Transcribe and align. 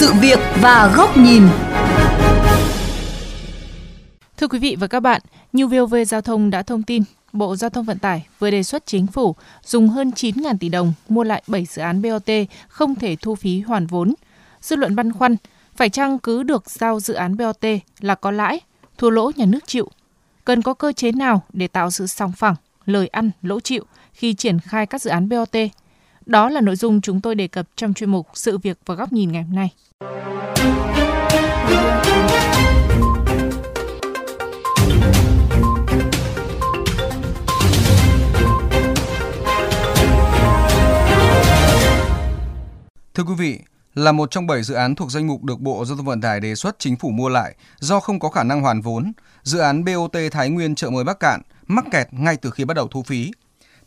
sự 0.00 0.12
việc 0.20 0.38
và 0.60 0.92
góc 0.96 1.16
nhìn. 1.16 1.42
Thưa 4.36 4.48
quý 4.48 4.58
vị 4.58 4.76
và 4.80 4.86
các 4.86 5.00
bạn, 5.00 5.20
như 5.52 5.66
VOV 5.66 5.94
Giao 6.06 6.20
thông 6.20 6.50
đã 6.50 6.62
thông 6.62 6.82
tin, 6.82 7.02
Bộ 7.32 7.56
Giao 7.56 7.70
thông 7.70 7.84
Vận 7.84 7.98
tải 7.98 8.26
vừa 8.38 8.50
đề 8.50 8.62
xuất 8.62 8.86
chính 8.86 9.06
phủ 9.06 9.36
dùng 9.64 9.88
hơn 9.88 10.10
9.000 10.10 10.56
tỷ 10.60 10.68
đồng 10.68 10.92
mua 11.08 11.24
lại 11.24 11.42
7 11.46 11.64
dự 11.64 11.82
án 11.82 12.02
BOT 12.02 12.30
không 12.68 12.94
thể 12.94 13.16
thu 13.16 13.34
phí 13.34 13.60
hoàn 13.60 13.86
vốn. 13.86 14.14
Dư 14.60 14.76
luận 14.76 14.96
băn 14.96 15.12
khoăn, 15.12 15.36
phải 15.76 15.90
chăng 15.90 16.18
cứ 16.18 16.42
được 16.42 16.70
giao 16.70 17.00
dự 17.00 17.14
án 17.14 17.36
BOT 17.36 17.64
là 18.00 18.14
có 18.14 18.30
lãi, 18.30 18.60
thua 18.98 19.10
lỗ 19.10 19.30
nhà 19.36 19.46
nước 19.46 19.66
chịu? 19.66 19.88
Cần 20.44 20.62
có 20.62 20.74
cơ 20.74 20.92
chế 20.92 21.12
nào 21.12 21.42
để 21.52 21.68
tạo 21.68 21.90
sự 21.90 22.06
song 22.06 22.32
phẳng, 22.32 22.54
lời 22.86 23.08
ăn, 23.08 23.30
lỗ 23.42 23.60
chịu 23.60 23.84
khi 24.12 24.34
triển 24.34 24.60
khai 24.60 24.86
các 24.86 25.02
dự 25.02 25.10
án 25.10 25.28
BOT? 25.28 25.56
Đó 26.30 26.48
là 26.48 26.60
nội 26.60 26.76
dung 26.76 27.00
chúng 27.00 27.20
tôi 27.20 27.34
đề 27.34 27.48
cập 27.48 27.66
trong 27.76 27.94
chuyên 27.94 28.10
mục 28.10 28.28
Sự 28.34 28.58
việc 28.58 28.78
và 28.86 28.94
góc 28.94 29.12
nhìn 29.12 29.32
ngày 29.32 29.42
hôm 29.42 29.54
nay. 29.54 29.68
Thưa 43.14 43.24
quý 43.24 43.34
vị, 43.38 43.58
là 43.94 44.12
một 44.12 44.30
trong 44.30 44.46
7 44.46 44.62
dự 44.62 44.74
án 44.74 44.94
thuộc 44.94 45.10
danh 45.10 45.26
mục 45.26 45.44
được 45.44 45.60
Bộ 45.60 45.84
Giao 45.84 45.96
thông 45.96 46.06
Vận 46.06 46.20
tải 46.20 46.40
đề 46.40 46.54
xuất 46.54 46.78
chính 46.78 46.96
phủ 46.96 47.10
mua 47.10 47.28
lại 47.28 47.54
do 47.78 48.00
không 48.00 48.18
có 48.18 48.28
khả 48.28 48.42
năng 48.42 48.62
hoàn 48.62 48.80
vốn, 48.80 49.12
dự 49.42 49.58
án 49.58 49.84
BOT 49.84 50.16
Thái 50.32 50.50
Nguyên 50.50 50.74
chợ 50.74 50.90
mới 50.90 51.04
Bắc 51.04 51.20
Cạn 51.20 51.40
mắc 51.66 51.84
kẹt 51.90 52.08
ngay 52.10 52.36
từ 52.36 52.50
khi 52.50 52.64
bắt 52.64 52.74
đầu 52.74 52.88
thu 52.88 53.02
phí. 53.02 53.30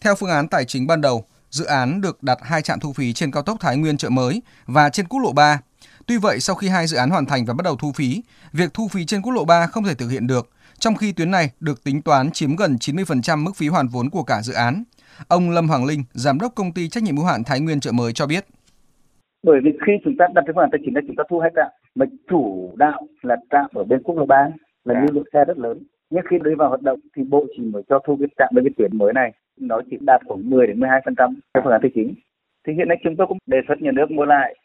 Theo 0.01 0.15
phương 0.15 0.29
án 0.29 0.48
tài 0.48 0.65
chính 0.65 0.87
ban 0.87 1.01
đầu, 1.01 1.25
dự 1.53 1.66
án 1.66 2.02
được 2.02 2.23
đặt 2.23 2.38
hai 2.41 2.62
trạm 2.62 2.80
thu 2.80 2.93
phí 2.93 3.13
trên 3.13 3.31
cao 3.31 3.43
tốc 3.43 3.57
Thái 3.59 3.77
Nguyên 3.77 3.98
chợ 3.98 4.09
mới 4.09 4.41
và 4.65 4.90
trên 4.90 5.07
quốc 5.07 5.20
lộ 5.20 5.32
3. 5.34 5.59
Tuy 6.07 6.18
vậy, 6.18 6.40
sau 6.40 6.55
khi 6.55 6.68
hai 6.70 6.87
dự 6.87 6.98
án 6.98 7.09
hoàn 7.09 7.26
thành 7.26 7.46
và 7.46 7.54
bắt 7.54 7.63
đầu 7.63 7.76
thu 7.76 7.91
phí, 7.96 8.21
việc 8.54 8.73
thu 8.73 8.87
phí 8.87 9.05
trên 9.05 9.21
quốc 9.21 9.32
lộ 9.32 9.46
3 9.46 9.68
không 9.68 9.84
thể 9.84 9.93
thực 9.93 10.09
hiện 10.09 10.27
được, 10.27 10.49
trong 10.79 10.96
khi 10.96 11.12
tuyến 11.12 11.31
này 11.31 11.51
được 11.59 11.84
tính 11.84 12.01
toán 12.01 12.31
chiếm 12.31 12.55
gần 12.55 12.76
90% 12.79 13.43
mức 13.43 13.51
phí 13.55 13.68
hoàn 13.68 13.87
vốn 13.87 14.09
của 14.09 14.24
cả 14.24 14.41
dự 14.41 14.54
án. 14.54 14.84
Ông 15.27 15.49
Lâm 15.49 15.68
Hoàng 15.68 15.85
Linh, 15.85 16.04
giám 16.13 16.40
đốc 16.40 16.55
công 16.55 16.74
ty 16.74 16.90
trách 16.90 17.04
nhiệm 17.04 17.18
hữu 17.18 17.26
hạn 17.26 17.43
Thái 17.43 17.59
Nguyên 17.59 17.79
chợ 17.79 17.91
mới 17.91 18.13
cho 18.13 18.27
biết. 18.27 18.46
Bởi 19.43 19.59
vì 19.63 19.71
khi 19.85 19.93
chúng 20.04 20.13
ta 20.20 20.26
đặt 20.35 20.41
cái 20.46 20.54
phương 20.55 20.62
án 20.62 20.70
tài 20.71 20.81
chính 20.85 20.96
là 20.96 21.01
chúng 21.07 21.15
ta 21.15 21.24
thu 21.29 21.40
hai 21.40 21.51
trạm 21.55 21.71
mà 21.96 22.05
chủ 22.29 22.74
đạo 22.77 23.07
là 23.21 23.35
trạm 23.51 23.70
ở 23.74 23.84
bên 23.84 24.04
quốc 24.04 24.18
lộ 24.18 24.26
ba 24.26 24.48
là 24.85 24.93
lưu 24.99 25.12
lượng 25.13 25.29
xe 25.34 25.40
rất 25.48 25.57
lớn. 25.57 25.84
Nhưng 26.09 26.24
khi 26.29 26.35
đưa 26.43 26.51
vào 26.57 26.70
hoạt 26.70 26.81
động 26.81 26.99
thì 27.15 27.24
bộ 27.24 27.46
chỉ 27.57 27.63
mới 27.63 27.84
cho 27.90 27.99
thu 28.07 28.18
cái 28.20 28.27
trạm 28.37 28.49
bên 28.55 28.63
cái 28.65 28.74
tuyến 28.77 28.98
mới 28.98 29.13
này 29.13 29.34
nó 29.59 29.82
chỉ 29.91 29.98
đạt 30.01 30.21
khoảng 30.27 30.49
10 30.49 30.68
đến 30.68 30.79
12 30.79 31.01
phần 31.05 31.15
trăm 31.15 31.40
cái 31.54 31.62
phương 31.63 31.71
án 31.71 31.82
tài 31.82 31.91
chính. 31.96 32.13
Thì 32.68 32.73
hiện 32.73 32.87
nay 32.87 32.98
chúng 33.04 33.15
tôi 33.18 33.27
cũng 33.27 33.37
đề 33.46 33.57
xuất 33.68 33.82
nhà 33.82 33.91
nước 33.91 34.12
mua 34.12 34.26
lại. 34.26 34.55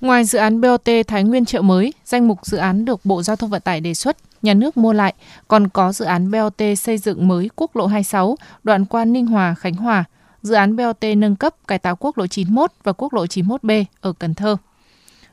Ngoài 0.00 0.24
dự 0.24 0.38
án 0.38 0.60
BOT 0.60 0.88
Thái 1.06 1.24
Nguyên 1.24 1.44
chợ 1.44 1.62
mới, 1.62 1.92
danh 2.04 2.28
mục 2.28 2.38
dự 2.46 2.58
án 2.58 2.84
được 2.84 3.00
Bộ 3.04 3.22
Giao 3.22 3.36
thông 3.36 3.50
Vận 3.50 3.62
tải 3.62 3.80
đề 3.80 3.94
xuất, 3.94 4.16
nhà 4.42 4.54
nước 4.54 4.76
mua 4.76 4.92
lại, 4.92 5.14
còn 5.48 5.68
có 5.68 5.92
dự 5.92 6.04
án 6.04 6.30
BOT 6.30 6.62
xây 6.76 6.98
dựng 6.98 7.28
mới 7.28 7.50
quốc 7.56 7.76
lộ 7.76 7.86
26, 7.86 8.36
đoạn 8.62 8.84
qua 8.84 9.04
Ninh 9.04 9.26
Hòa, 9.26 9.54
Khánh 9.54 9.74
Hòa, 9.74 10.04
dự 10.42 10.54
án 10.54 10.76
BOT 10.76 11.04
nâng 11.16 11.36
cấp 11.36 11.54
cải 11.68 11.78
tạo 11.78 11.96
quốc 11.96 12.18
lộ 12.18 12.26
91 12.26 12.70
và 12.82 12.92
quốc 12.92 13.14
lộ 13.14 13.24
91B 13.24 13.84
ở 14.00 14.12
Cần 14.18 14.34
Thơ. 14.34 14.56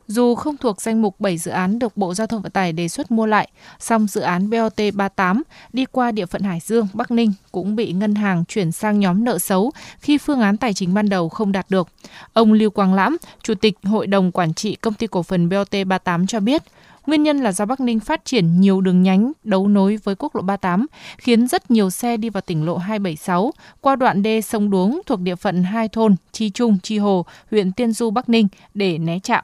Dù 0.07 0.35
không 0.35 0.57
thuộc 0.57 0.81
danh 0.81 1.01
mục 1.01 1.19
7 1.19 1.37
dự 1.37 1.51
án 1.51 1.79
được 1.79 1.97
Bộ 1.97 2.13
Giao 2.13 2.27
thông 2.27 2.41
Vận 2.41 2.51
tải 2.51 2.73
đề 2.73 2.87
xuất 2.87 3.11
mua 3.11 3.25
lại, 3.25 3.49
song 3.79 4.07
dự 4.07 4.21
án 4.21 4.49
BOT 4.49 4.79
38 4.93 5.43
đi 5.73 5.85
qua 5.85 6.11
địa 6.11 6.25
phận 6.25 6.41
Hải 6.41 6.59
Dương, 6.59 6.87
Bắc 6.93 7.11
Ninh 7.11 7.33
cũng 7.51 7.75
bị 7.75 7.91
ngân 7.91 8.15
hàng 8.15 8.45
chuyển 8.45 8.71
sang 8.71 8.99
nhóm 8.99 9.23
nợ 9.23 9.39
xấu 9.39 9.71
khi 9.99 10.17
phương 10.17 10.41
án 10.41 10.57
tài 10.57 10.73
chính 10.73 10.93
ban 10.93 11.09
đầu 11.09 11.29
không 11.29 11.51
đạt 11.51 11.65
được. 11.69 11.87
Ông 12.33 12.53
Lưu 12.53 12.69
Quang 12.69 12.93
Lãm, 12.93 13.17
Chủ 13.43 13.53
tịch 13.55 13.77
Hội 13.83 14.07
đồng 14.07 14.31
Quản 14.31 14.53
trị 14.53 14.75
Công 14.75 14.93
ty 14.93 15.07
Cổ 15.07 15.23
phần 15.23 15.49
BOT 15.49 15.71
38 15.71 16.27
cho 16.27 16.39
biết, 16.39 16.63
Nguyên 17.05 17.23
nhân 17.23 17.39
là 17.39 17.51
do 17.51 17.65
Bắc 17.65 17.79
Ninh 17.79 17.99
phát 17.99 18.25
triển 18.25 18.61
nhiều 18.61 18.81
đường 18.81 19.03
nhánh 19.03 19.31
đấu 19.43 19.67
nối 19.67 19.99
với 20.03 20.15
quốc 20.15 20.35
lộ 20.35 20.41
38, 20.41 20.87
khiến 21.17 21.47
rất 21.47 21.71
nhiều 21.71 21.89
xe 21.89 22.17
đi 22.17 22.29
vào 22.29 22.41
tỉnh 22.41 22.65
lộ 22.65 22.77
276 22.77 23.51
qua 23.81 23.95
đoạn 23.95 24.23
đê 24.23 24.41
sông 24.41 24.69
Đuống 24.69 25.01
thuộc 25.05 25.19
địa 25.19 25.35
phận 25.35 25.63
hai 25.63 25.87
thôn 25.87 26.15
Chi 26.31 26.49
Trung, 26.49 26.77
Chi 26.83 26.97
Hồ, 26.97 27.25
huyện 27.51 27.71
Tiên 27.71 27.91
Du, 27.91 28.09
Bắc 28.09 28.29
Ninh 28.29 28.47
để 28.73 28.97
né 28.97 29.19
chạm. 29.19 29.43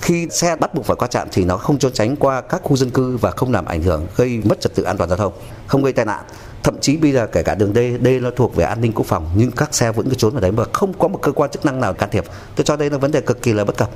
Khi 0.00 0.26
xe 0.30 0.56
bắt 0.56 0.74
buộc 0.74 0.84
phải 0.84 0.96
qua 0.96 1.08
trạm 1.08 1.28
thì 1.32 1.44
nó 1.44 1.56
không 1.56 1.78
cho 1.78 1.90
tránh 1.90 2.16
qua 2.16 2.40
các 2.40 2.62
khu 2.62 2.76
dân 2.76 2.90
cư 2.90 3.16
và 3.16 3.30
không 3.30 3.52
làm 3.52 3.64
ảnh 3.64 3.82
hưởng 3.82 4.06
gây 4.16 4.40
mất 4.44 4.60
trật 4.60 4.74
tự 4.74 4.82
an 4.82 4.96
toàn 4.96 5.10
giao 5.10 5.16
thông, 5.18 5.32
không 5.66 5.82
gây 5.82 5.92
tai 5.92 6.04
nạn. 6.04 6.24
Thậm 6.62 6.74
chí 6.80 6.96
bây 6.96 7.12
giờ 7.12 7.26
kể 7.26 7.42
cả 7.42 7.54
đường 7.54 7.72
D, 7.74 7.78
D 8.04 8.08
nó 8.22 8.30
thuộc 8.36 8.56
về 8.56 8.64
an 8.64 8.80
ninh 8.80 8.92
quốc 8.92 9.06
phòng 9.06 9.30
nhưng 9.36 9.50
các 9.50 9.74
xe 9.74 9.92
vẫn 9.92 10.08
cứ 10.08 10.14
trốn 10.14 10.34
ở 10.34 10.40
đấy 10.40 10.52
mà 10.52 10.64
không 10.72 10.92
có 10.98 11.08
một 11.08 11.18
cơ 11.22 11.32
quan 11.32 11.50
chức 11.50 11.64
năng 11.64 11.80
nào 11.80 11.94
can 11.94 12.08
thiệp. 12.12 12.24
Tôi 12.56 12.64
cho 12.64 12.76
đây 12.76 12.90
là 12.90 12.98
vấn 12.98 13.10
đề 13.10 13.20
cực 13.20 13.42
kỳ 13.42 13.52
là 13.52 13.64
bất 13.64 13.76
cập. 13.76 13.90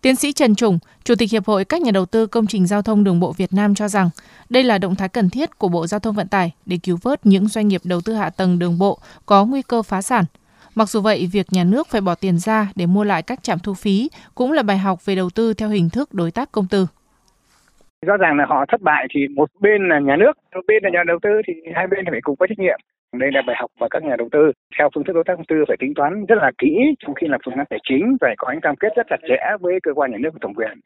Tiến 0.00 0.16
sĩ 0.16 0.32
Trần 0.32 0.54
Trùng, 0.54 0.78
Chủ 1.04 1.14
tịch 1.14 1.30
Hiệp 1.30 1.46
hội 1.46 1.64
các 1.64 1.82
nhà 1.82 1.90
đầu 1.90 2.06
tư 2.06 2.26
công 2.26 2.46
trình 2.46 2.66
giao 2.66 2.82
thông 2.82 3.04
đường 3.04 3.20
bộ 3.20 3.32
Việt 3.32 3.52
Nam 3.52 3.74
cho 3.74 3.88
rằng 3.88 4.10
đây 4.48 4.64
là 4.64 4.78
động 4.78 4.96
thái 4.96 5.08
cần 5.08 5.30
thiết 5.30 5.58
của 5.58 5.68
Bộ 5.68 5.86
Giao 5.86 6.00
thông 6.00 6.14
Vận 6.14 6.28
tải 6.28 6.52
để 6.66 6.78
cứu 6.82 6.98
vớt 7.02 7.26
những 7.26 7.48
doanh 7.48 7.68
nghiệp 7.68 7.80
đầu 7.84 8.00
tư 8.00 8.14
hạ 8.14 8.30
tầng 8.30 8.58
đường 8.58 8.78
bộ 8.78 8.98
có 9.26 9.44
nguy 9.44 9.62
cơ 9.62 9.82
phá 9.82 10.02
sản. 10.02 10.24
Mặc 10.74 10.88
dù 10.88 11.00
vậy, 11.00 11.28
việc 11.32 11.46
nhà 11.50 11.64
nước 11.64 11.88
phải 11.88 12.00
bỏ 12.00 12.14
tiền 12.14 12.38
ra 12.38 12.68
để 12.76 12.86
mua 12.86 13.04
lại 13.04 13.22
các 13.22 13.42
trạm 13.42 13.58
thu 13.58 13.74
phí 13.74 14.10
cũng 14.34 14.52
là 14.52 14.62
bài 14.62 14.78
học 14.78 15.06
về 15.06 15.14
đầu 15.14 15.30
tư 15.34 15.54
theo 15.54 15.68
hình 15.68 15.90
thức 15.90 16.14
đối 16.14 16.30
tác 16.30 16.52
công 16.52 16.66
tư. 16.70 16.86
Rõ 18.06 18.16
ràng 18.16 18.36
là 18.36 18.46
họ 18.48 18.64
thất 18.68 18.80
bại 18.82 19.06
thì 19.14 19.20
một 19.36 19.50
bên 19.60 19.88
là 19.88 19.98
nhà 19.98 20.16
nước, 20.16 20.32
một 20.54 20.60
bên 20.68 20.82
là 20.82 20.90
nhà 20.90 21.02
đầu 21.06 21.18
tư 21.22 21.30
thì 21.46 21.52
hai 21.74 21.86
bên 21.86 22.04
phải 22.10 22.20
cùng 22.22 22.36
có 22.36 22.46
trách 22.46 22.58
nhiệm. 22.58 22.78
Đây 23.12 23.30
là 23.32 23.42
bài 23.46 23.56
học 23.60 23.70
và 23.80 23.88
các 23.90 24.02
nhà 24.02 24.16
đầu 24.18 24.28
tư 24.32 24.52
theo 24.78 24.88
phương 24.94 25.04
thức 25.04 25.12
đối 25.12 25.24
tác 25.26 25.34
công 25.36 25.46
tư 25.48 25.56
phải 25.68 25.76
tính 25.80 25.92
toán 25.96 26.26
rất 26.28 26.34
là 26.38 26.50
kỹ 26.58 26.70
trong 26.98 27.14
khi 27.14 27.26
làm 27.30 27.40
phương 27.44 27.54
án 27.54 27.66
tài 27.70 27.78
chính 27.88 28.16
phải 28.20 28.34
có 28.38 28.52
những 28.52 28.60
cam 28.60 28.76
kết 28.76 28.88
rất 28.96 29.06
chặt 29.10 29.20
chẽ 29.28 29.40
với 29.60 29.74
cơ 29.82 29.90
quan 29.94 30.10
nhà 30.10 30.18
nước 30.20 30.30
và 30.32 30.38
thẩm 30.42 30.54
quyền. 30.54 30.80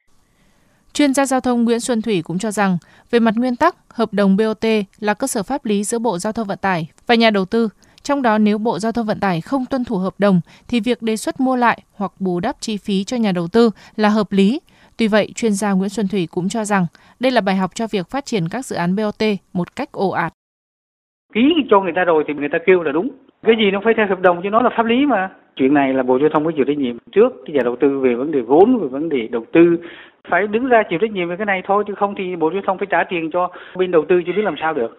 Chuyên 0.93 1.15
gia 1.15 1.27
giao 1.27 1.41
thông 1.41 1.65
Nguyễn 1.65 1.81
Xuân 1.81 2.03
Thủy 2.03 2.23
cũng 2.25 2.39
cho 2.39 2.51
rằng, 2.51 2.79
về 3.11 3.21
mặt 3.21 3.35
nguyên 3.37 3.57
tắc, 3.57 3.75
hợp 3.89 4.13
đồng 4.13 4.37
BOT 4.37 4.65
là 5.01 5.15
cơ 5.15 5.27
sở 5.27 5.43
pháp 5.43 5.65
lý 5.65 5.85
giữa 5.85 5.99
Bộ 5.99 6.19
Giao 6.19 6.33
thông 6.33 6.47
Vận 6.47 6.59
tải 6.59 6.89
và 7.07 7.15
nhà 7.15 7.31
đầu 7.31 7.45
tư. 7.45 7.69
Trong 8.09 8.23
đó 8.23 8.39
nếu 8.39 8.59
Bộ 8.59 8.79
Giao 8.79 8.93
thông 8.93 9.07
Vận 9.07 9.21
tải 9.21 9.41
không 9.41 9.65
tuân 9.71 9.85
thủ 9.85 9.97
hợp 9.97 10.15
đồng 10.19 10.41
thì 10.69 10.81
việc 10.81 11.03
đề 11.03 11.17
xuất 11.17 11.41
mua 11.41 11.57
lại 11.57 11.79
hoặc 11.97 12.13
bù 12.21 12.41
đắp 12.41 12.57
chi 12.61 12.77
phí 12.77 13.05
cho 13.05 13.17
nhà 13.17 13.33
đầu 13.33 13.47
tư 13.53 13.71
là 13.97 14.09
hợp 14.09 14.27
lý. 14.31 14.61
Tuy 14.99 15.09
vậy, 15.09 15.33
chuyên 15.35 15.53
gia 15.53 15.73
Nguyễn 15.73 15.89
Xuân 15.89 16.07
Thủy 16.09 16.29
cũng 16.31 16.49
cho 16.49 16.65
rằng 16.65 16.87
đây 17.21 17.33
là 17.33 17.41
bài 17.41 17.57
học 17.57 17.71
cho 17.75 17.87
việc 17.93 18.07
phát 18.11 18.25
triển 18.25 18.45
các 18.51 18.67
dự 18.67 18.77
án 18.77 18.97
BOT 18.97 19.23
một 19.53 19.77
cách 19.77 19.93
ồ 19.93 20.11
ạt. 20.11 20.33
Ký 21.35 21.41
cho 21.71 21.81
người 21.81 21.93
ta 21.97 22.05
rồi 22.05 22.25
thì 22.29 22.35
người 22.35 22.49
ta 22.53 22.59
kêu 22.67 22.83
là 22.83 22.93
đúng. 22.93 23.09
Cái 23.43 23.57
gì 23.59 23.71
nó 23.71 23.81
phải 23.85 23.95
theo 23.97 24.07
hợp 24.09 24.21
đồng 24.21 24.41
chứ 24.43 24.51
nó 24.51 24.63
là 24.63 24.71
pháp 24.77 24.87
lý 24.87 25.07
mà. 25.07 25.31
Chuyện 25.57 25.75
này 25.75 25.95
là 25.95 26.03
bộ 26.03 26.19
giao 26.19 26.29
thông 26.35 26.45
có 26.45 26.53
chịu 26.57 26.65
trách 26.69 26.79
nhiệm 26.79 26.97
trước 27.13 27.31
cái 27.47 27.55
nhà 27.55 27.63
đầu 27.65 27.77
tư 27.81 28.01
về 28.01 28.15
vấn 28.15 28.33
đề 28.33 28.41
vốn 28.41 28.79
về 28.79 28.89
vấn 28.89 29.09
đề 29.09 29.29
đầu 29.31 29.45
tư. 29.53 29.77
Phải 30.31 30.47
đứng 30.47 30.67
ra 30.67 30.83
chịu 30.91 30.99
trách 30.99 31.13
nhiệm 31.13 31.29
về 31.29 31.37
cái 31.37 31.47
này 31.47 31.63
thôi 31.67 31.85
chứ 31.87 31.95
không 31.95 32.15
thì 32.19 32.37
bộ 32.37 32.51
giao 32.53 32.63
thông 32.67 32.79
phải 32.79 32.87
trả 32.91 33.05
tiền 33.11 33.31
cho 33.33 33.51
bên 33.77 33.91
đầu 33.91 34.05
tư 34.09 34.23
chứ 34.27 34.33
biết 34.37 34.43
làm 34.45 34.55
sao 34.61 34.75
được 34.75 34.99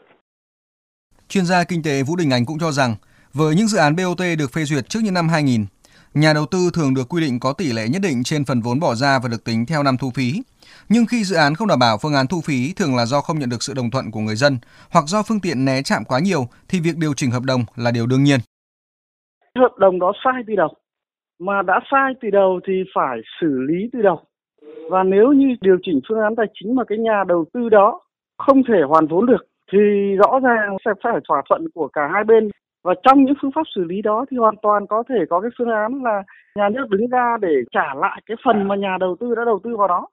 chuyên 1.29 1.45
gia 1.45 1.63
kinh 1.63 1.83
tế 1.83 2.03
Vũ 2.03 2.15
Đình 2.15 2.29
Ánh 2.29 2.45
cũng 2.45 2.59
cho 2.59 2.71
rằng 2.71 2.95
với 3.33 3.55
những 3.55 3.67
dự 3.67 3.77
án 3.77 3.95
BOT 3.95 4.21
được 4.39 4.51
phê 4.51 4.63
duyệt 4.63 4.89
trước 4.89 4.99
những 5.03 5.13
năm 5.13 5.29
2000 5.29 5.65
nhà 6.13 6.33
đầu 6.33 6.45
tư 6.51 6.57
thường 6.73 6.93
được 6.93 7.09
quy 7.09 7.21
định 7.21 7.39
có 7.39 7.53
tỷ 7.53 7.71
lệ 7.73 7.87
nhất 7.89 8.01
định 8.01 8.23
trên 8.23 8.45
phần 8.45 8.61
vốn 8.61 8.79
bỏ 8.79 8.95
ra 8.95 9.19
và 9.23 9.29
được 9.29 9.43
tính 9.43 9.65
theo 9.65 9.83
năm 9.83 9.97
thu 9.97 10.11
phí 10.15 10.41
nhưng 10.89 11.05
khi 11.05 11.23
dự 11.23 11.35
án 11.35 11.55
không 11.55 11.67
đảm 11.67 11.79
bảo 11.79 11.97
phương 12.01 12.13
án 12.13 12.27
thu 12.27 12.41
phí 12.41 12.73
thường 12.77 12.95
là 12.95 13.05
do 13.05 13.21
không 13.21 13.39
nhận 13.39 13.49
được 13.49 13.63
sự 13.63 13.73
đồng 13.73 13.91
thuận 13.91 14.11
của 14.11 14.19
người 14.19 14.35
dân 14.35 14.57
hoặc 14.91 15.05
do 15.07 15.23
phương 15.23 15.39
tiện 15.39 15.65
né 15.65 15.81
chạm 15.81 16.03
quá 16.07 16.19
nhiều 16.19 16.41
thì 16.69 16.79
việc 16.79 16.97
điều 16.97 17.13
chỉnh 17.13 17.31
hợp 17.31 17.43
đồng 17.43 17.61
là 17.75 17.91
điều 17.91 18.07
đương 18.07 18.23
nhiên. 18.23 18.39
Hợp 19.55 19.77
đồng 19.79 19.99
đó 19.99 20.13
sai 20.23 20.43
từ 20.47 20.55
đầu, 20.55 20.73
mà 21.39 21.61
đã 21.61 21.79
sai 21.91 22.13
từ 22.21 22.29
đầu 22.29 22.59
thì 22.67 22.73
phải 22.95 23.17
xử 23.41 23.47
lý 23.67 23.89
từ 23.93 24.01
đầu. 24.01 24.21
Và 24.91 25.03
nếu 25.03 25.31
như 25.31 25.47
điều 25.61 25.77
chỉnh 25.83 25.99
phương 26.09 26.19
án 26.19 26.35
tài 26.35 26.45
chính 26.53 26.75
mà 26.75 26.83
cái 26.87 26.97
nhà 26.97 27.23
đầu 27.27 27.45
tư 27.53 27.69
đó 27.69 28.01
không 28.37 28.61
thể 28.67 28.81
hoàn 28.87 29.07
vốn 29.07 29.25
được 29.25 29.49
thì 29.71 30.15
rõ 30.15 30.39
ràng 30.43 30.77
sẽ 30.85 30.91
phải 31.03 31.19
thỏa 31.27 31.41
thuận 31.49 31.65
của 31.73 31.87
cả 31.87 32.09
hai 32.13 32.23
bên. 32.23 32.49
Và 32.83 32.93
trong 33.03 33.23
những 33.23 33.35
phương 33.41 33.51
pháp 33.55 33.63
xử 33.75 33.83
lý 33.83 34.01
đó 34.01 34.25
thì 34.31 34.37
hoàn 34.37 34.55
toàn 34.61 34.87
có 34.87 35.03
thể 35.09 35.15
có 35.29 35.39
cái 35.39 35.51
phương 35.57 35.69
án 35.69 36.03
là 36.03 36.23
nhà 36.55 36.69
nước 36.69 36.85
đứng 36.89 37.07
ra 37.07 37.37
để 37.41 37.53
trả 37.71 37.93
lại 37.93 38.21
cái 38.25 38.37
phần 38.45 38.67
mà 38.67 38.75
nhà 38.75 38.97
đầu 38.99 39.15
tư 39.19 39.35
đã 39.35 39.45
đầu 39.45 39.59
tư 39.63 39.77
vào 39.77 39.87
đó. 39.87 40.07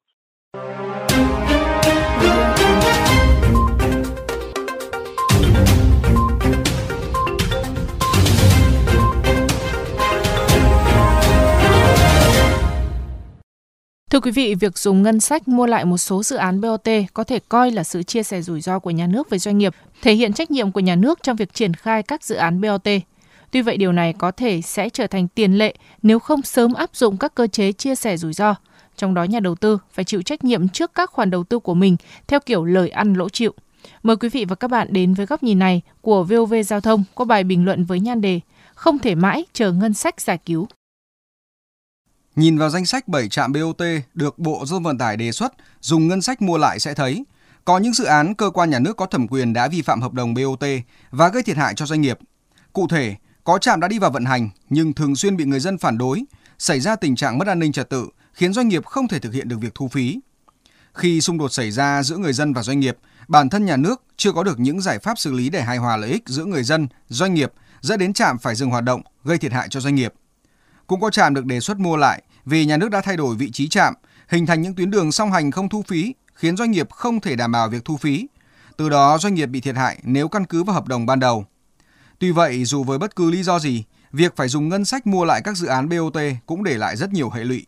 Thưa 14.16 14.20
quý 14.20 14.30
vị, 14.30 14.54
việc 14.54 14.78
dùng 14.78 15.02
ngân 15.02 15.20
sách 15.20 15.48
mua 15.48 15.66
lại 15.66 15.84
một 15.84 15.98
số 15.98 16.22
dự 16.22 16.36
án 16.36 16.60
BOT 16.60 16.88
có 17.14 17.24
thể 17.24 17.38
coi 17.48 17.70
là 17.70 17.84
sự 17.84 18.02
chia 18.02 18.22
sẻ 18.22 18.42
rủi 18.42 18.60
ro 18.60 18.78
của 18.78 18.90
nhà 18.90 19.06
nước 19.06 19.30
với 19.30 19.38
doanh 19.38 19.58
nghiệp, 19.58 19.74
thể 20.02 20.14
hiện 20.14 20.32
trách 20.32 20.50
nhiệm 20.50 20.72
của 20.72 20.80
nhà 20.80 20.94
nước 20.94 21.22
trong 21.22 21.36
việc 21.36 21.54
triển 21.54 21.74
khai 21.74 22.02
các 22.02 22.24
dự 22.24 22.34
án 22.34 22.60
BOT. 22.60 22.88
Tuy 23.50 23.62
vậy 23.62 23.76
điều 23.76 23.92
này 23.92 24.12
có 24.18 24.30
thể 24.30 24.62
sẽ 24.62 24.88
trở 24.88 25.06
thành 25.06 25.28
tiền 25.28 25.58
lệ 25.58 25.74
nếu 26.02 26.18
không 26.18 26.42
sớm 26.42 26.74
áp 26.74 26.90
dụng 26.94 27.16
các 27.16 27.34
cơ 27.34 27.46
chế 27.46 27.72
chia 27.72 27.94
sẻ 27.94 28.16
rủi 28.16 28.32
ro 28.32 28.54
trong 28.96 29.14
đó 29.14 29.24
nhà 29.24 29.40
đầu 29.40 29.54
tư 29.54 29.78
phải 29.92 30.04
chịu 30.04 30.22
trách 30.22 30.44
nhiệm 30.44 30.68
trước 30.68 30.94
các 30.94 31.10
khoản 31.10 31.30
đầu 31.30 31.44
tư 31.44 31.58
của 31.58 31.74
mình 31.74 31.96
theo 32.28 32.40
kiểu 32.40 32.64
lời 32.64 32.88
ăn 32.88 33.14
lỗ 33.14 33.28
chịu. 33.28 33.54
Mời 34.02 34.16
quý 34.16 34.28
vị 34.28 34.44
và 34.44 34.54
các 34.54 34.70
bạn 34.70 34.88
đến 34.90 35.14
với 35.14 35.26
góc 35.26 35.42
nhìn 35.42 35.58
này 35.58 35.82
của 36.00 36.24
VOV 36.24 36.54
Giao 36.66 36.80
thông 36.80 37.04
có 37.14 37.24
bài 37.24 37.44
bình 37.44 37.64
luận 37.64 37.84
với 37.84 38.00
nhan 38.00 38.20
đề 38.20 38.40
Không 38.74 38.98
thể 38.98 39.14
mãi 39.14 39.44
chờ 39.52 39.72
ngân 39.72 39.94
sách 39.94 40.20
giải 40.20 40.38
cứu. 40.46 40.68
Nhìn 42.36 42.58
vào 42.58 42.70
danh 42.70 42.86
sách 42.86 43.08
7 43.08 43.28
trạm 43.28 43.52
BOT 43.52 43.82
được 44.14 44.38
Bộ 44.38 44.64
Giao 44.66 44.76
thông 44.76 44.82
Vận 44.82 44.98
tải 44.98 45.16
đề 45.16 45.32
xuất 45.32 45.52
dùng 45.80 46.08
ngân 46.08 46.22
sách 46.22 46.42
mua 46.42 46.58
lại 46.58 46.80
sẽ 46.80 46.94
thấy 46.94 47.24
có 47.64 47.78
những 47.78 47.92
dự 47.92 48.04
án 48.04 48.34
cơ 48.34 48.50
quan 48.50 48.70
nhà 48.70 48.78
nước 48.78 48.96
có 48.96 49.06
thẩm 49.06 49.28
quyền 49.28 49.52
đã 49.52 49.68
vi 49.68 49.82
phạm 49.82 50.00
hợp 50.00 50.12
đồng 50.12 50.34
BOT 50.34 50.64
và 51.10 51.28
gây 51.28 51.42
thiệt 51.42 51.56
hại 51.56 51.74
cho 51.74 51.86
doanh 51.86 52.00
nghiệp. 52.00 52.18
Cụ 52.72 52.88
thể, 52.88 53.16
có 53.44 53.58
trạm 53.58 53.80
đã 53.80 53.88
đi 53.88 53.98
vào 53.98 54.10
vận 54.10 54.24
hành 54.24 54.50
nhưng 54.68 54.92
thường 54.92 55.16
xuyên 55.16 55.36
bị 55.36 55.44
người 55.44 55.60
dân 55.60 55.78
phản 55.78 55.98
đối, 55.98 56.24
xảy 56.58 56.80
ra 56.80 56.96
tình 56.96 57.16
trạng 57.16 57.38
mất 57.38 57.48
an 57.48 57.58
ninh 57.58 57.72
trật 57.72 57.90
tự, 57.90 58.08
khiến 58.32 58.52
doanh 58.52 58.68
nghiệp 58.68 58.86
không 58.86 59.08
thể 59.08 59.18
thực 59.18 59.32
hiện 59.32 59.48
được 59.48 59.60
việc 59.60 59.74
thu 59.74 59.88
phí. 59.88 60.20
Khi 60.94 61.20
xung 61.20 61.38
đột 61.38 61.52
xảy 61.52 61.70
ra 61.70 62.02
giữa 62.02 62.16
người 62.16 62.32
dân 62.32 62.52
và 62.52 62.62
doanh 62.62 62.80
nghiệp, 62.80 62.98
bản 63.28 63.48
thân 63.48 63.64
nhà 63.64 63.76
nước 63.76 64.02
chưa 64.16 64.32
có 64.32 64.42
được 64.42 64.58
những 64.58 64.80
giải 64.80 64.98
pháp 64.98 65.18
xử 65.18 65.32
lý 65.32 65.50
để 65.50 65.62
hài 65.62 65.76
hòa 65.76 65.96
lợi 65.96 66.10
ích 66.10 66.22
giữa 66.26 66.44
người 66.44 66.62
dân, 66.62 66.88
doanh 67.08 67.34
nghiệp, 67.34 67.52
dẫn 67.80 67.98
đến 67.98 68.12
trạm 68.12 68.38
phải 68.38 68.54
dừng 68.54 68.70
hoạt 68.70 68.84
động, 68.84 69.02
gây 69.24 69.38
thiệt 69.38 69.52
hại 69.52 69.68
cho 69.70 69.80
doanh 69.80 69.94
nghiệp. 69.94 70.14
Cũng 70.86 71.00
có 71.00 71.10
trạm 71.10 71.34
được 71.34 71.44
đề 71.44 71.60
xuất 71.60 71.78
mua 71.78 71.96
lại 71.96 72.22
vì 72.46 72.64
nhà 72.64 72.76
nước 72.76 72.90
đã 72.90 73.00
thay 73.00 73.16
đổi 73.16 73.36
vị 73.36 73.50
trí 73.50 73.68
trạm, 73.68 73.94
hình 74.28 74.46
thành 74.46 74.62
những 74.62 74.74
tuyến 74.74 74.90
đường 74.90 75.12
song 75.12 75.32
hành 75.32 75.50
không 75.50 75.68
thu 75.68 75.82
phí, 75.82 76.14
khiến 76.34 76.56
doanh 76.56 76.70
nghiệp 76.70 76.90
không 76.90 77.20
thể 77.20 77.36
đảm 77.36 77.52
bảo 77.52 77.68
việc 77.68 77.84
thu 77.84 77.96
phí. 77.96 78.26
Từ 78.76 78.88
đó 78.88 79.18
doanh 79.18 79.34
nghiệp 79.34 79.46
bị 79.46 79.60
thiệt 79.60 79.76
hại 79.76 79.98
nếu 80.02 80.28
căn 80.28 80.44
cứ 80.44 80.64
vào 80.64 80.74
hợp 80.74 80.88
đồng 80.88 81.06
ban 81.06 81.20
đầu. 81.20 81.44
Tuy 82.18 82.30
vậy, 82.30 82.64
dù 82.64 82.84
với 82.84 82.98
bất 82.98 83.16
cứ 83.16 83.30
lý 83.30 83.42
do 83.42 83.58
gì, 83.58 83.84
việc 84.12 84.36
phải 84.36 84.48
dùng 84.48 84.68
ngân 84.68 84.84
sách 84.84 85.06
mua 85.06 85.24
lại 85.24 85.40
các 85.44 85.56
dự 85.56 85.66
án 85.66 85.88
BOT 85.88 86.16
cũng 86.46 86.64
để 86.64 86.78
lại 86.78 86.96
rất 86.96 87.12
nhiều 87.12 87.30
hệ 87.30 87.44
lụy. 87.44 87.66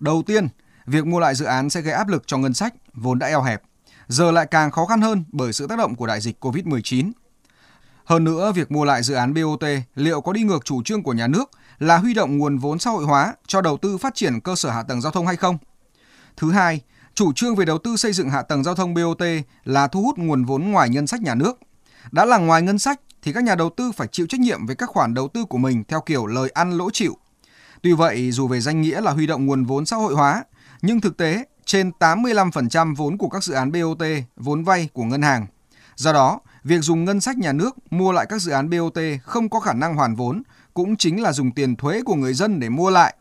Đầu 0.00 0.22
tiên, 0.26 0.48
việc 0.86 1.06
mua 1.06 1.18
lại 1.18 1.34
dự 1.34 1.44
án 1.44 1.70
sẽ 1.70 1.80
gây 1.80 1.94
áp 1.94 2.08
lực 2.08 2.22
cho 2.26 2.38
ngân 2.38 2.54
sách 2.54 2.74
vốn 2.94 3.18
đã 3.18 3.26
eo 3.26 3.42
hẹp, 3.42 3.62
giờ 4.08 4.30
lại 4.30 4.46
càng 4.50 4.70
khó 4.70 4.86
khăn 4.86 5.00
hơn 5.00 5.24
bởi 5.32 5.52
sự 5.52 5.66
tác 5.66 5.78
động 5.78 5.94
của 5.94 6.06
đại 6.06 6.20
dịch 6.20 6.44
COVID-19. 6.44 7.12
Hơn 8.04 8.24
nữa, 8.24 8.52
việc 8.52 8.70
mua 8.72 8.84
lại 8.84 9.02
dự 9.02 9.14
án 9.14 9.34
BOT 9.34 9.64
liệu 9.94 10.20
có 10.20 10.32
đi 10.32 10.42
ngược 10.42 10.64
chủ 10.64 10.82
trương 10.82 11.02
của 11.02 11.12
nhà 11.12 11.26
nước 11.26 11.50
là 11.80 11.98
huy 11.98 12.14
động 12.14 12.38
nguồn 12.38 12.58
vốn 12.58 12.78
xã 12.78 12.90
hội 12.90 13.04
hóa 13.04 13.34
cho 13.46 13.60
đầu 13.60 13.76
tư 13.76 13.98
phát 13.98 14.14
triển 14.14 14.40
cơ 14.40 14.56
sở 14.56 14.70
hạ 14.70 14.82
tầng 14.82 15.00
giao 15.00 15.12
thông 15.12 15.26
hay 15.26 15.36
không? 15.36 15.58
Thứ 16.36 16.50
hai, 16.50 16.80
chủ 17.14 17.32
trương 17.32 17.56
về 17.56 17.64
đầu 17.64 17.78
tư 17.78 17.96
xây 17.96 18.12
dựng 18.12 18.30
hạ 18.30 18.42
tầng 18.42 18.64
giao 18.64 18.74
thông 18.74 18.94
BOT 18.94 19.22
là 19.64 19.86
thu 19.86 20.02
hút 20.02 20.18
nguồn 20.18 20.44
vốn 20.44 20.70
ngoài 20.70 20.88
ngân 20.88 21.06
sách 21.06 21.20
nhà 21.20 21.34
nước. 21.34 21.58
Đã 22.12 22.24
là 22.24 22.38
ngoài 22.38 22.62
ngân 22.62 22.78
sách 22.78 23.00
thì 23.22 23.32
các 23.32 23.44
nhà 23.44 23.54
đầu 23.54 23.70
tư 23.70 23.92
phải 23.92 24.08
chịu 24.12 24.26
trách 24.26 24.40
nhiệm 24.40 24.66
về 24.66 24.74
các 24.74 24.88
khoản 24.88 25.14
đầu 25.14 25.28
tư 25.28 25.44
của 25.44 25.58
mình 25.58 25.84
theo 25.88 26.00
kiểu 26.00 26.26
lời 26.26 26.50
ăn 26.54 26.70
lỗ 26.70 26.90
chịu. 26.90 27.16
Tuy 27.82 27.92
vậy, 27.92 28.30
dù 28.30 28.48
về 28.48 28.60
danh 28.60 28.80
nghĩa 28.80 29.00
là 29.00 29.10
huy 29.10 29.26
động 29.26 29.46
nguồn 29.46 29.64
vốn 29.64 29.86
xã 29.86 29.96
hội 29.96 30.14
hóa, 30.14 30.44
nhưng 30.82 31.00
thực 31.00 31.16
tế 31.16 31.44
trên 31.64 31.90
85% 31.98 32.94
vốn 32.94 33.18
của 33.18 33.28
các 33.28 33.44
dự 33.44 33.54
án 33.54 33.72
BOT 33.72 34.02
vốn 34.36 34.64
vay 34.64 34.88
của 34.92 35.04
ngân 35.04 35.22
hàng. 35.22 35.46
Do 35.96 36.12
đó, 36.12 36.40
việc 36.64 36.80
dùng 36.80 37.04
ngân 37.04 37.20
sách 37.20 37.38
nhà 37.38 37.52
nước 37.52 37.76
mua 37.90 38.12
lại 38.12 38.26
các 38.28 38.42
dự 38.42 38.52
án 38.52 38.70
BOT 38.70 38.98
không 39.22 39.48
có 39.48 39.60
khả 39.60 39.72
năng 39.72 39.96
hoàn 39.96 40.14
vốn 40.14 40.42
cũng 40.74 40.96
chính 40.96 41.22
là 41.22 41.32
dùng 41.32 41.50
tiền 41.50 41.76
thuế 41.76 42.02
của 42.02 42.14
người 42.14 42.34
dân 42.34 42.60
để 42.60 42.68
mua 42.68 42.90
lại. 42.90 43.14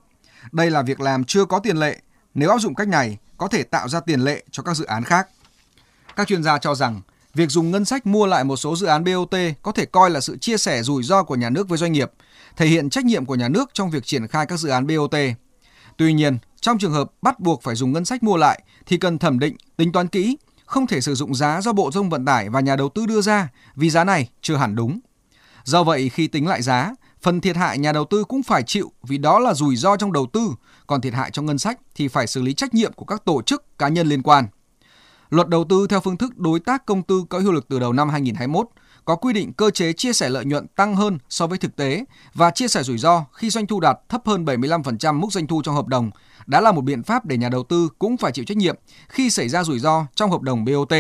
Đây 0.51 0.72
là 0.72 0.81
việc 0.81 1.01
làm 1.01 1.24
chưa 1.24 1.46
có 1.46 1.60
tiền 1.60 1.78
lệ. 1.78 2.00
Nếu 2.34 2.50
áp 2.50 2.60
dụng 2.60 2.75
cách 2.75 2.88
này, 2.88 3.18
có 3.38 3.48
thể 3.48 3.63
tạo 3.63 3.90
ra 3.90 4.00
tiền 4.00 4.19
lệ 4.19 4.44
cho 4.51 4.63
các 4.63 4.75
dự 4.75 4.86
án 4.86 5.04
khác. 5.04 5.28
Các 6.16 6.28
chuyên 6.28 6.44
gia 6.44 6.57
cho 6.57 6.75
rằng, 6.75 7.01
việc 7.34 7.50
dùng 7.50 7.72
ngân 7.72 7.86
sách 7.86 8.07
mua 8.07 8.25
lại 8.25 8.44
một 8.44 8.56
số 8.56 8.75
dự 8.75 8.88
án 8.88 9.04
BOT 9.04 9.36
có 9.62 9.72
thể 9.72 9.86
coi 9.86 10.10
là 10.10 10.22
sự 10.22 10.38
chia 10.38 10.57
sẻ 10.57 10.84
rủi 10.84 11.04
ro 11.04 11.24
của 11.24 11.36
nhà 11.36 11.50
nước 11.50 11.69
với 11.69 11.78
doanh 11.78 11.92
nghiệp, 11.92 12.12
thể 12.57 12.68
hiện 12.68 12.90
trách 12.90 13.06
nhiệm 13.06 13.25
của 13.25 13.36
nhà 13.36 13.50
nước 13.50 13.69
trong 13.74 13.90
việc 13.90 14.06
triển 14.06 14.28
khai 14.28 14.46
các 14.46 14.60
dự 14.60 14.69
án 14.69 14.88
BOT. 14.88 15.16
Tuy 15.98 16.13
nhiên, 16.13 16.38
trong 16.62 16.78
trường 16.78 16.92
hợp 16.92 17.12
bắt 17.22 17.40
buộc 17.40 17.63
phải 17.63 17.75
dùng 17.75 17.94
ngân 17.94 18.06
sách 18.06 18.24
mua 18.24 18.38
lại 18.38 18.62
thì 18.86 18.98
cần 18.98 19.18
thẩm 19.18 19.40
định, 19.40 19.56
tính 19.78 19.92
toán 19.92 20.07
kỹ, 20.07 20.38
không 20.66 20.88
thể 20.88 21.01
sử 21.01 21.16
dụng 21.16 21.36
giá 21.36 21.62
do 21.62 21.74
Bộ 21.74 21.84
Giao 21.84 22.04
thông 22.04 22.10
Vận 22.10 22.25
tải 22.25 22.50
và 22.50 22.60
nhà 22.60 22.75
đầu 22.75 22.90
tư 22.90 23.06
đưa 23.06 23.22
ra 23.22 23.50
vì 23.75 23.90
giá 23.90 24.04
này 24.04 24.30
chưa 24.42 24.56
hẳn 24.56 24.75
đúng. 24.75 25.00
Do 25.63 25.84
vậy 25.84 26.10
khi 26.10 26.28
tính 26.28 26.48
lại 26.48 26.62
giá, 26.62 26.92
phần 27.21 27.42
thiệt 27.42 27.56
hại 27.56 27.77
nhà 27.77 27.92
đầu 27.92 28.06
tư 28.06 28.24
cũng 28.24 28.44
phải 28.44 28.63
chịu 28.63 28.92
vì 29.04 29.18
đó 29.18 29.39
là 29.39 29.54
rủi 29.54 29.75
ro 29.75 29.98
trong 29.98 30.13
đầu 30.13 30.27
tư, 30.33 30.50
còn 30.88 31.01
thiệt 31.01 31.13
hại 31.13 31.31
trong 31.31 31.45
ngân 31.45 31.57
sách 31.57 31.80
thì 31.95 32.07
phải 32.07 32.27
xử 32.27 32.42
lý 32.42 32.54
trách 32.54 32.74
nhiệm 32.74 32.94
của 32.94 33.06
các 33.06 33.25
tổ 33.25 33.42
chức 33.42 33.80
cá 33.80 33.88
nhân 33.88 34.07
liên 34.07 34.21
quan. 34.21 34.45
Luật 35.30 35.48
đầu 35.48 35.63
tư 35.69 35.88
theo 35.89 36.00
phương 36.00 36.18
thức 36.18 36.38
đối 36.38 36.60
tác 36.60 36.86
công 36.86 37.04
tư 37.04 37.24
có 37.30 37.39
hiệu 37.39 37.51
lực 37.51 37.68
từ 37.69 37.80
đầu 37.80 37.94
năm 37.94 38.10
2021 38.10 38.68
có 39.06 39.16
quy 39.16 39.33
định 39.33 39.54
cơ 39.54 39.71
chế 39.71 39.94
chia 39.94 40.13
sẻ 40.13 40.30
lợi 40.30 40.45
nhuận 40.45 40.68
tăng 40.68 40.95
hơn 40.95 41.18
so 41.30 41.48
với 41.48 41.57
thực 41.57 41.75
tế 41.75 42.06
và 42.33 42.51
chia 42.51 42.68
sẻ 42.68 42.83
rủi 42.83 42.98
ro 42.98 43.25
khi 43.33 43.50
doanh 43.50 43.68
thu 43.68 43.80
đạt 43.80 43.98
thấp 44.10 44.22
hơn 44.25 44.45
75% 44.45 45.19
mức 45.19 45.27
doanh 45.31 45.48
thu 45.48 45.62
trong 45.62 45.75
hợp 45.75 45.88
đồng 45.88 46.12
đã 46.45 46.62
là 46.62 46.72
một 46.72 46.81
biện 46.81 47.04
pháp 47.04 47.25
để 47.25 47.38
nhà 47.38 47.50
đầu 47.50 47.63
tư 47.63 47.89
cũng 48.00 48.18
phải 48.18 48.31
chịu 48.31 48.45
trách 48.45 48.57
nhiệm 48.57 48.75
khi 49.10 49.30
xảy 49.30 49.50
ra 49.50 49.63
rủi 49.63 49.80
ro 49.80 50.06
trong 50.15 50.31
hợp 50.31 50.42
đồng 50.42 50.65
BOT. 50.65 50.94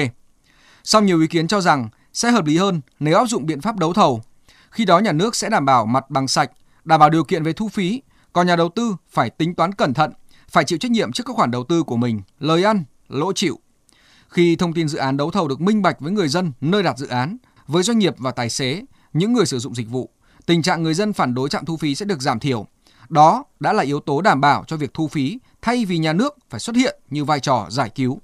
Song 0.83 1.05
nhiều 1.05 1.21
ý 1.21 1.27
kiến 1.27 1.47
cho 1.47 1.61
rằng 1.61 1.89
sẽ 2.13 2.31
hợp 2.31 2.45
lý 2.45 2.57
hơn 2.57 2.81
nếu 2.99 3.17
áp 3.17 3.25
dụng 3.25 3.45
biện 3.45 3.61
pháp 3.61 3.77
đấu 3.77 3.93
thầu. 3.93 4.21
Khi 4.71 4.85
đó 4.85 4.99
nhà 4.99 5.11
nước 5.11 5.35
sẽ 5.35 5.49
đảm 5.49 5.65
bảo 5.65 5.85
mặt 5.85 6.09
bằng 6.09 6.27
sạch, 6.27 6.51
đảm 6.83 6.99
bảo 6.99 7.09
điều 7.09 7.23
kiện 7.23 7.43
về 7.43 7.53
thu 7.53 7.69
phí, 7.69 8.01
còn 8.33 8.47
nhà 8.47 8.55
đầu 8.55 8.69
tư 8.69 8.95
phải 9.09 9.29
tính 9.29 9.55
toán 9.55 9.73
cẩn 9.73 9.93
thận, 9.93 10.11
phải 10.49 10.63
chịu 10.63 10.79
trách 10.79 10.91
nhiệm 10.91 11.11
trước 11.11 11.23
các 11.25 11.35
khoản 11.35 11.51
đầu 11.51 11.63
tư 11.63 11.83
của 11.83 11.97
mình, 11.97 12.21
lời 12.39 12.63
ăn, 12.63 12.83
lỗ 13.07 13.33
chịu. 13.33 13.59
Khi 14.29 14.55
thông 14.55 14.73
tin 14.73 14.87
dự 14.87 14.97
án 14.97 15.17
đấu 15.17 15.31
thầu 15.31 15.47
được 15.47 15.61
minh 15.61 15.81
bạch 15.81 15.99
với 15.99 16.11
người 16.11 16.27
dân 16.27 16.51
nơi 16.61 16.83
đặt 16.83 16.97
dự 16.97 17.07
án, 17.07 17.37
với 17.67 17.83
doanh 17.83 17.99
nghiệp 17.99 18.15
và 18.17 18.31
tài 18.31 18.49
xế, 18.49 18.81
những 19.13 19.33
người 19.33 19.45
sử 19.45 19.59
dụng 19.59 19.75
dịch 19.75 19.89
vụ, 19.89 20.09
tình 20.45 20.61
trạng 20.61 20.83
người 20.83 20.93
dân 20.93 21.13
phản 21.13 21.33
đối 21.33 21.49
trạm 21.49 21.65
thu 21.65 21.77
phí 21.77 21.95
sẽ 21.95 22.05
được 22.05 22.21
giảm 22.21 22.39
thiểu. 22.39 22.65
Đó 23.09 23.43
đã 23.59 23.73
là 23.73 23.83
yếu 23.83 23.99
tố 23.99 24.21
đảm 24.21 24.41
bảo 24.41 24.63
cho 24.67 24.77
việc 24.77 24.93
thu 24.93 25.07
phí 25.07 25.39
thay 25.61 25.85
vì 25.85 25.97
nhà 25.97 26.13
nước 26.13 26.37
phải 26.49 26.59
xuất 26.59 26.75
hiện 26.75 26.99
như 27.09 27.25
vai 27.25 27.39
trò 27.39 27.67
giải 27.69 27.89
cứu. 27.89 28.21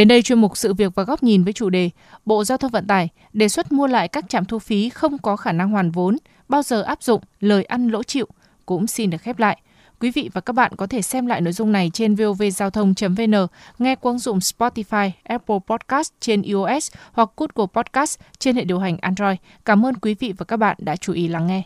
Đến 0.00 0.08
đây 0.08 0.22
chuyên 0.22 0.40
mục 0.40 0.56
sự 0.56 0.74
việc 0.74 0.94
và 0.94 1.02
góc 1.02 1.22
nhìn 1.22 1.44
với 1.44 1.52
chủ 1.52 1.70
đề 1.70 1.90
Bộ 2.24 2.44
Giao 2.44 2.58
thông 2.58 2.70
Vận 2.70 2.86
tải 2.86 3.08
đề 3.32 3.48
xuất 3.48 3.72
mua 3.72 3.86
lại 3.86 4.08
các 4.08 4.24
trạm 4.28 4.44
thu 4.44 4.58
phí 4.58 4.88
không 4.88 5.18
có 5.18 5.36
khả 5.36 5.52
năng 5.52 5.70
hoàn 5.70 5.90
vốn, 5.90 6.16
bao 6.48 6.62
giờ 6.62 6.82
áp 6.82 7.02
dụng 7.02 7.22
lời 7.40 7.64
ăn 7.64 7.88
lỗ 7.88 8.02
chịu 8.02 8.26
cũng 8.66 8.86
xin 8.86 9.10
được 9.10 9.20
khép 9.22 9.38
lại. 9.38 9.60
Quý 10.00 10.10
vị 10.10 10.30
và 10.32 10.40
các 10.40 10.52
bạn 10.52 10.72
có 10.76 10.86
thể 10.86 11.02
xem 11.02 11.26
lại 11.26 11.40
nội 11.40 11.52
dung 11.52 11.72
này 11.72 11.90
trên 11.94 12.14
vovgiao 12.14 12.70
thông.vn, 12.70 13.46
nghe 13.78 13.94
qua 13.96 14.12
ứng 14.12 14.18
dụng 14.18 14.38
Spotify, 14.38 15.10
Apple 15.22 15.58
Podcast 15.66 16.12
trên 16.20 16.42
iOS 16.42 16.92
hoặc 17.12 17.30
Google 17.36 17.66
Podcast 17.74 18.18
trên 18.38 18.56
hệ 18.56 18.64
điều 18.64 18.78
hành 18.78 18.98
Android. 18.98 19.36
Cảm 19.64 19.86
ơn 19.86 19.94
quý 19.94 20.14
vị 20.14 20.34
và 20.38 20.44
các 20.44 20.56
bạn 20.56 20.76
đã 20.78 20.96
chú 20.96 21.12
ý 21.12 21.28
lắng 21.28 21.46
nghe. 21.46 21.62